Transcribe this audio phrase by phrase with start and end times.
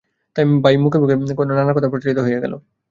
[0.35, 1.15] তাই মুখে মুখে
[1.49, 2.53] নানা কথা প্রচারিত হইয়া গেল।